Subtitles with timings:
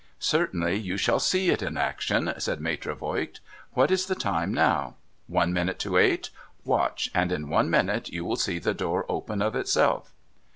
[0.35, 3.39] 'Certainly you shall see it in action,' said Maitre Voigt.'
[3.77, 4.95] ^^^hat is the time now?
[5.27, 6.31] One minute to eight.
[6.65, 10.11] Watch, and in one minute you will see the door open of itself.'